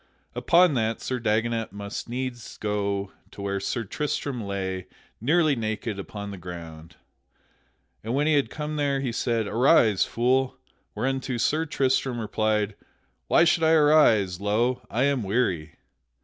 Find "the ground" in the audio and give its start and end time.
6.31-6.95